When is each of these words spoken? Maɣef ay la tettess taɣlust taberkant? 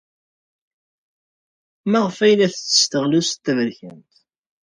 Maɣef 1.91 2.17
ay 2.25 2.33
la 2.35 2.47
tettess 2.53 2.83
taɣlust 2.91 3.39
taberkant? 3.45 4.11